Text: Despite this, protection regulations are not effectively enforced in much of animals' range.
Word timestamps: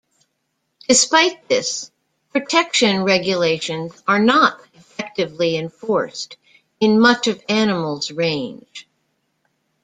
Despite 0.87 1.47
this, 1.47 1.91
protection 2.31 3.03
regulations 3.03 3.93
are 4.07 4.17
not 4.17 4.59
effectively 4.73 5.55
enforced 5.57 6.37
in 6.79 6.99
much 6.99 7.27
of 7.27 7.39
animals' 7.47 8.09
range. 8.09 8.89